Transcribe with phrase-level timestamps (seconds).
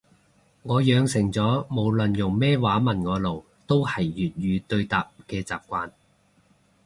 [0.63, 5.91] 我養成咗無論用咩話問我路都係粵語對答嘅習慣